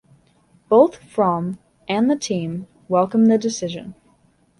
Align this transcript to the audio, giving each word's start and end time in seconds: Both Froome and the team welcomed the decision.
Both 0.67 0.99
Froome 0.99 1.59
and 1.87 2.09
the 2.09 2.15
team 2.15 2.65
welcomed 2.87 3.29
the 3.29 3.37
decision. 3.37 3.93